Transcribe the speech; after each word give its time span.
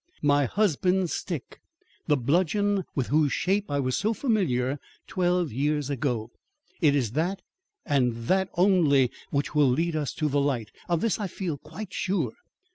My 0.23 0.45
husband's 0.45 1.13
stick! 1.13 1.59
the 2.07 2.17
bludgeon 2.17 2.85
with 2.95 3.09
whose 3.09 3.31
shape 3.31 3.69
I 3.69 3.79
was 3.79 3.95
so 3.95 4.15
familiar 4.15 4.79
twelve 5.05 5.51
years 5.53 5.91
ago! 5.91 6.31
It 6.81 6.95
is 6.95 7.11
that 7.11 7.43
and 7.85 8.25
that 8.25 8.49
only 8.55 9.11
which 9.29 9.53
will 9.53 9.69
lead 9.69 9.95
us 9.95 10.15
to 10.15 10.27
the 10.27 10.41
light. 10.41 10.71
Of 10.89 11.01
this 11.01 11.19
I 11.19 11.27
feel 11.27 11.59
quite 11.59 11.93
sure." 11.93 12.33